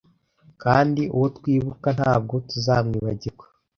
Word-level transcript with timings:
kandi 0.63 1.01
uwo 1.15 1.27
twibuka 1.37 1.87
ntaabwo 1.97 2.35
tuzamwibagirwa 2.49 3.45